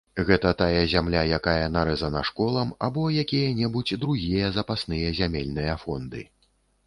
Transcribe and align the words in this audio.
Гэта 0.27 0.51
тая 0.59 0.79
зямля, 0.93 1.19
якая 1.39 1.65
нарэзана 1.75 2.23
школам, 2.29 2.71
або 2.87 3.03
якія-небудзь 3.23 3.99
другія 4.05 4.49
запасныя 4.57 5.13
зямельныя 5.21 5.75
фонды. 5.85 6.21